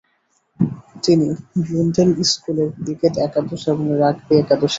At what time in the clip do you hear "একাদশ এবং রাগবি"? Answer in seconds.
3.27-4.33